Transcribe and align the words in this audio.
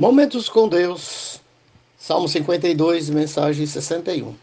Momentos 0.00 0.48
com 0.48 0.66
Deus, 0.66 1.42
Salmo 1.98 2.26
52, 2.26 3.10
mensagem 3.10 3.66
61. 3.66 4.34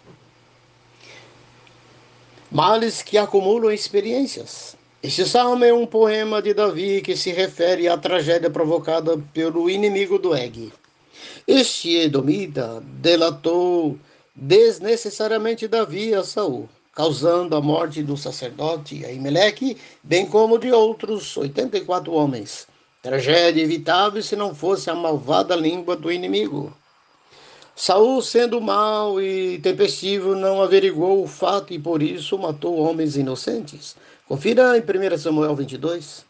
Males 2.51 3.01
que 3.01 3.17
acumulam 3.17 3.71
experiências. 3.71 4.77
Este 5.01 5.25
salmo 5.25 5.65
é 5.65 5.73
um 5.73 5.87
poema 5.87 6.43
de 6.43 6.53
Davi 6.53 7.01
que 7.01 7.17
se 7.17 7.31
refere 7.31 7.87
à 7.87 7.97
tragédia 7.97 8.51
provocada 8.51 9.17
pelo 9.33 9.67
inimigo 9.67 10.19
do 10.19 10.35
Eg. 10.35 10.71
Este 11.47 12.01
Edomita 12.01 12.79
delatou 13.01 13.97
desnecessariamente 14.35 15.67
Davi 15.67 16.13
a 16.13 16.23
Saul, 16.23 16.69
causando 16.93 17.55
a 17.55 17.61
morte 17.61 18.03
do 18.03 18.15
sacerdote 18.15 19.03
Aimeleque, 19.03 19.75
bem 20.03 20.27
como 20.27 20.59
de 20.59 20.71
outros 20.71 21.35
84 21.35 22.13
homens 22.13 22.67
Tragédia 23.01 23.63
evitável 23.63 24.23
se 24.23 24.35
não 24.35 24.55
fosse 24.55 24.89
a 24.89 24.95
malvada 24.95 25.55
língua 25.55 25.95
do 25.95 26.11
inimigo. 26.11 26.75
Saul, 27.75 28.23
sendo 28.23 28.59
mau 28.59 29.21
e 29.21 29.59
tempestivo, 29.59 30.33
não 30.35 30.63
averigou 30.63 31.23
o 31.23 31.27
fato 31.27 31.71
e 31.73 31.77
por 31.77 32.01
isso 32.01 32.37
matou 32.39 32.79
homens 32.79 33.15
inocentes. 33.15 33.95
Confira 34.27 34.75
em 34.75 34.81
1 34.81 35.17
Samuel 35.19 35.55
22. 35.55 36.25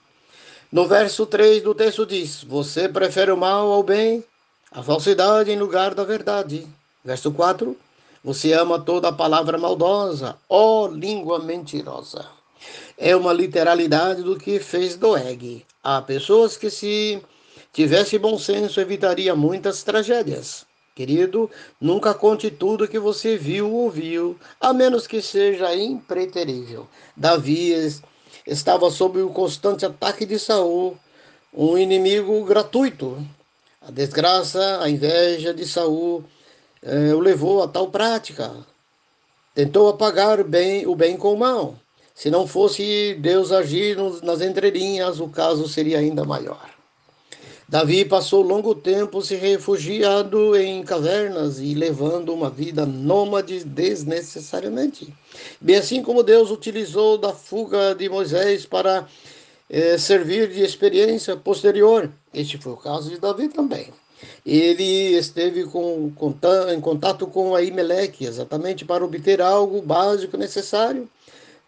No 0.69 0.85
verso 0.85 1.25
3 1.25 1.63
do 1.63 1.73
texto 1.73 2.05
diz: 2.05 2.43
Você 2.43 2.89
prefere 2.89 3.31
o 3.31 3.37
mal 3.37 3.71
ao 3.71 3.81
bem, 3.81 4.21
a 4.69 4.83
falsidade 4.83 5.49
em 5.49 5.57
lugar 5.57 5.95
da 5.95 6.03
verdade. 6.03 6.67
Verso 7.03 7.31
4: 7.31 7.77
Você 8.21 8.51
ama 8.51 8.77
toda 8.77 9.07
a 9.07 9.13
palavra 9.13 9.57
maldosa, 9.57 10.35
ó 10.49 10.87
língua 10.87 11.39
mentirosa 11.39 12.36
é 12.97 13.15
uma 13.15 13.33
literalidade 13.33 14.23
do 14.23 14.37
que 14.37 14.59
fez 14.59 14.95
Doeg. 14.95 15.65
Há 15.83 16.01
pessoas 16.01 16.57
que, 16.57 16.69
se 16.69 17.21
tivesse 17.71 18.17
bom 18.17 18.37
senso, 18.37 18.79
evitaria 18.79 19.35
muitas 19.35 19.83
tragédias. 19.83 20.65
Querido, 20.95 21.49
nunca 21.79 22.13
conte 22.13 22.49
tudo 22.49 22.87
que 22.87 22.97
você 22.97 23.37
viu 23.37 23.71
ou 23.71 23.83
ouviu, 23.83 24.35
a 24.59 24.73
menos 24.73 25.05
que 25.05 25.21
seja 25.21 25.75
impreterível. 25.75 26.87
Davi 27.15 27.71
estava 28.47 28.89
sob 28.89 29.21
o 29.21 29.29
constante 29.29 29.85
ataque 29.85 30.25
de 30.25 30.39
Saul, 30.39 30.97
um 31.53 31.77
inimigo 31.77 32.43
gratuito. 32.43 33.23
A 33.79 33.91
desgraça, 33.91 34.81
a 34.81 34.89
inveja 34.89 35.53
de 35.53 35.67
Saul 35.67 36.23
eh, 36.81 37.13
o 37.13 37.19
levou 37.19 37.61
a 37.61 37.67
tal 37.67 37.89
prática. 37.89 38.51
Tentou 39.53 39.89
apagar 39.89 40.43
bem, 40.43 40.85
o 40.87 40.95
bem 40.95 41.17
com 41.17 41.33
o 41.33 41.37
mal. 41.37 41.75
Se 42.17 42.31
não 42.31 42.47
fosse 42.47 43.13
Deus 43.19 43.51
agir 43.51 43.95
nas 44.23 44.41
entrelinhas, 44.41 45.19
o 45.19 45.27
caso 45.27 45.69
seria 45.69 45.99
ainda 45.99 46.25
maior. 46.25 46.67
Davi 47.69 48.03
passou 48.05 48.41
longo 48.41 48.73
tempo 48.73 49.21
se 49.21 49.35
refugiando 49.35 50.57
em 50.57 50.81
cavernas 50.83 51.59
e 51.59 51.75
levando 51.75 52.33
uma 52.33 52.49
vida 52.49 52.87
nômade 52.87 53.63
desnecessariamente. 53.63 55.13
Bem 55.61 55.75
assim 55.75 56.01
como 56.01 56.23
Deus 56.23 56.49
utilizou 56.49 57.19
da 57.19 57.33
fuga 57.33 57.93
de 57.93 58.09
Moisés 58.09 58.65
para 58.65 59.07
eh, 59.69 59.99
servir 59.99 60.49
de 60.49 60.63
experiência 60.63 61.35
posterior. 61.35 62.09
Este 62.33 62.57
foi 62.57 62.73
o 62.73 62.77
caso 62.77 63.11
de 63.11 63.19
Davi 63.19 63.47
também. 63.47 63.93
Ele 64.43 65.15
esteve 65.15 65.65
com, 65.65 66.11
em 66.73 66.81
contato 66.81 67.27
com 67.27 67.53
Aimeleque, 67.53 68.25
exatamente 68.25 68.83
para 68.83 69.05
obter 69.05 69.39
algo 69.39 69.83
básico 69.83 70.35
necessário 70.35 71.07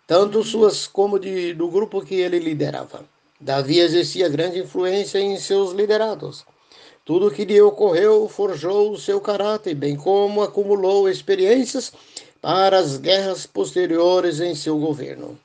tanto 0.10 0.44
suas 0.44 0.88
como 0.88 1.20
de, 1.20 1.54
do 1.54 1.68
grupo 1.68 2.02
que 2.02 2.16
ele 2.16 2.40
liderava. 2.40 3.06
Davi 3.40 3.78
exercia 3.78 4.28
grande 4.28 4.58
influência 4.58 5.20
em 5.20 5.38
seus 5.38 5.72
liderados. 5.72 6.44
Tudo 7.06 7.30
que 7.30 7.46
lhe 7.46 7.62
ocorreu 7.62 8.28
forjou 8.28 8.92
o 8.92 8.98
seu 8.98 9.22
caráter, 9.22 9.76
bem 9.76 9.96
como 9.96 10.42
acumulou 10.42 11.08
experiências 11.08 11.94
para 12.42 12.80
as 12.80 12.98
guerras 12.98 13.46
posteriores 13.46 14.40
em 14.40 14.56
seu 14.56 14.80
governo. 14.80 15.38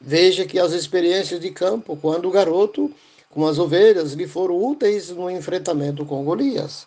Veja 0.00 0.46
que 0.46 0.56
as 0.56 0.70
experiências 0.70 1.40
de 1.40 1.50
campo, 1.50 1.98
quando 2.00 2.30
garoto, 2.30 2.92
com 3.28 3.44
as 3.44 3.58
ovelhas, 3.58 4.12
lhe 4.12 4.28
foram 4.28 4.54
úteis 4.56 5.10
no 5.10 5.28
enfrentamento 5.28 6.06
com 6.06 6.22
Golias. 6.22 6.86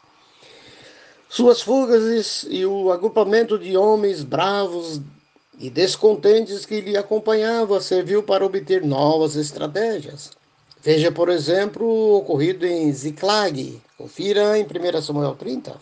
Suas 1.28 1.62
fugas 1.62 2.46
e 2.50 2.66
o 2.66 2.94
agrupamento 2.94 3.60
de 3.60 3.76
homens 3.76 4.24
bravos 4.24 5.02
e 5.60 5.70
descontentes 5.70 6.66
que 6.66 6.82
lhe 6.82 6.98
acompanhavam 6.98 7.80
serviu 7.80 8.24
para 8.24 8.46
obter 8.46 8.84
novas 8.84 9.36
estratégias. 9.36 10.32
Veja, 10.82 11.12
por 11.12 11.30
exemplo, 11.30 11.86
o 11.86 12.18
ocorrido 12.18 12.66
em 12.66 12.92
Ziklag. 12.94 13.82
Confira 13.98 14.58
em 14.58 14.64
1 14.64 15.02
Samuel 15.02 15.36
30. 15.36 15.76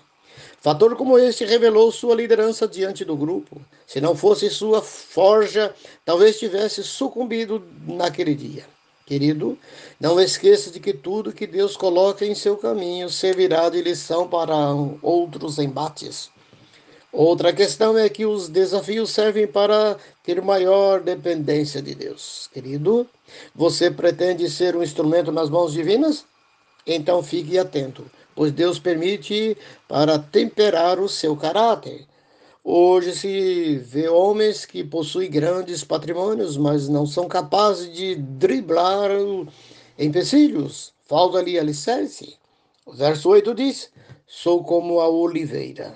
Fator 0.61 0.95
como 0.95 1.19
este 1.19 1.43
revelou 1.43 1.91
sua 1.91 2.15
liderança 2.15 2.65
diante 2.65 3.03
do 3.03 3.17
grupo. 3.17 3.61
Se 3.85 3.99
não 3.99 4.15
fosse 4.15 4.49
sua 4.49 4.81
forja, 4.81 5.75
talvez 6.05 6.39
tivesse 6.39 6.81
sucumbido 6.83 7.61
naquele 7.85 8.33
dia. 8.33 8.65
Querido, 9.05 9.57
não 9.99 10.21
esqueça 10.21 10.71
de 10.71 10.79
que 10.79 10.93
tudo 10.93 11.33
que 11.33 11.45
Deus 11.45 11.75
coloca 11.75 12.25
em 12.25 12.33
seu 12.33 12.55
caminho 12.55 13.09
servirá 13.09 13.67
de 13.67 13.81
lição 13.81 14.25
para 14.29 14.55
outros 15.01 15.59
embates. 15.59 16.31
Outra 17.13 17.53
questão 17.53 17.95
é 17.95 18.09
que 18.09 18.25
os 18.25 18.49
desafios 18.49 19.11
servem 19.11 19.45
para 19.45 19.97
ter 20.23 20.41
maior 20.41 20.99
dependência 20.99 21.79
de 21.79 21.93
Deus. 21.93 22.49
Querido, 22.51 23.07
você 23.53 23.91
pretende 23.91 24.49
ser 24.49 24.75
um 24.75 24.81
instrumento 24.81 25.31
nas 25.31 25.47
mãos 25.47 25.73
divinas? 25.73 26.25
Então 26.87 27.21
fique 27.21 27.55
atento, 27.59 28.09
pois 28.33 28.51
Deus 28.51 28.79
permite 28.79 29.55
para 29.87 30.17
temperar 30.17 30.99
o 30.99 31.07
seu 31.07 31.37
caráter. 31.37 32.07
Hoje 32.63 33.13
se 33.13 33.77
vê 33.77 34.09
homens 34.09 34.65
que 34.65 34.83
possuem 34.83 35.29
grandes 35.29 35.83
patrimônios, 35.83 36.57
mas 36.57 36.89
não 36.89 37.05
são 37.05 37.27
capazes 37.27 37.93
de 37.93 38.15
driblar 38.15 39.11
empecilhos. 39.99 40.91
Falta-lhe 41.05 41.59
alicerce. 41.59 42.37
O 42.83 42.91
verso 42.91 43.29
8 43.29 43.53
diz: 43.53 43.91
Sou 44.25 44.63
como 44.63 44.99
a 44.99 45.07
oliveira 45.07 45.93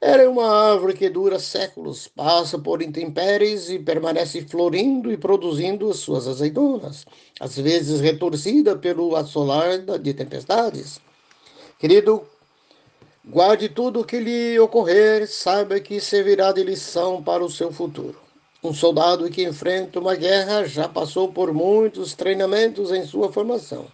era 0.00 0.28
uma 0.28 0.46
árvore 0.72 0.94
que 0.94 1.08
dura 1.08 1.38
séculos, 1.38 2.08
passa 2.08 2.58
por 2.58 2.82
intempéries 2.82 3.70
e 3.70 3.78
permanece 3.78 4.42
florindo 4.42 5.10
e 5.10 5.16
produzindo 5.16 5.88
as 5.88 5.96
suas 5.96 6.28
azeitonas, 6.28 7.06
às 7.40 7.56
vezes 7.56 8.00
retorcida 8.00 8.76
pelo 8.76 9.16
assolar 9.16 9.78
de 9.78 10.12
tempestades. 10.12 11.00
Querido, 11.78 12.26
guarde 13.24 13.68
tudo 13.68 14.00
o 14.00 14.04
que 14.04 14.18
lhe 14.18 14.58
ocorrer, 14.58 15.26
saiba 15.26 15.80
que 15.80 16.00
servirá 16.00 16.52
de 16.52 16.62
lição 16.62 17.22
para 17.22 17.44
o 17.44 17.50
seu 17.50 17.72
futuro. 17.72 18.20
Um 18.62 18.72
soldado 18.72 19.30
que 19.30 19.42
enfrenta 19.42 20.00
uma 20.00 20.14
guerra 20.14 20.64
já 20.64 20.88
passou 20.88 21.32
por 21.32 21.52
muitos 21.52 22.14
treinamentos 22.14 22.90
em 22.90 23.06
sua 23.06 23.32
formação. 23.32 23.86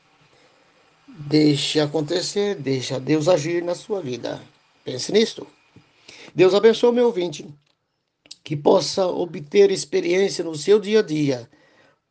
Deixe 1.07 1.81
acontecer, 1.81 2.55
deixe 2.55 2.99
Deus 3.01 3.29
agir 3.29 3.63
na 3.63 3.75
sua 3.75 4.01
vida. 4.01 4.41
Pense 4.85 5.13
nisto. 5.13 5.47
Deus 6.35 6.55
abençoe 6.55 6.93
meu 6.93 7.07
ouvinte, 7.07 7.47
que 8.45 8.57
possa 8.57 9.07
obter 9.07 9.71
experiência 9.71 10.45
no 10.45 10.55
seu 10.55 10.79
dia 10.79 11.01
a 11.01 11.03
dia 11.03 11.49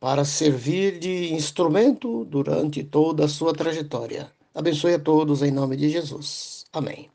para 0.00 0.24
servir 0.24 0.98
de 0.98 1.32
instrumento 1.32 2.24
durante 2.24 2.82
toda 2.82 3.26
a 3.26 3.28
sua 3.28 3.52
trajetória. 3.52 4.32
Abençoe 4.54 4.94
a 4.94 4.98
todos 4.98 5.42
em 5.42 5.50
nome 5.50 5.76
de 5.76 5.90
Jesus. 5.90 6.64
Amém. 6.72 7.08